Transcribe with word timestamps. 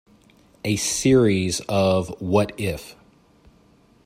A 0.65 0.77
series 0.77 1.59
of 1.69 2.09
What 2.19 2.53
If? 2.59 2.95